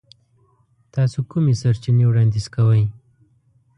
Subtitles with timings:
[0.93, 2.83] تاسو کومې سرچینې وړاندیز کوئ؟